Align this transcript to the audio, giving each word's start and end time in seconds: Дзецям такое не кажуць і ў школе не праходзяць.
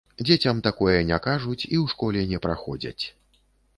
Дзецям 0.27 0.61
такое 0.67 0.95
не 1.09 1.19
кажуць 1.27 1.59
і 1.59 1.75
ў 1.81 1.85
школе 1.93 2.25
не 2.33 2.39
праходзяць. 2.47 3.03